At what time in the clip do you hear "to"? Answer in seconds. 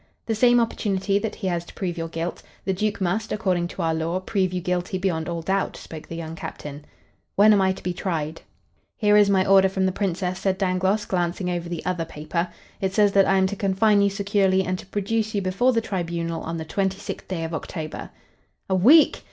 1.65-1.75, 3.67-3.83, 7.71-7.83, 13.45-13.55, 14.79-14.87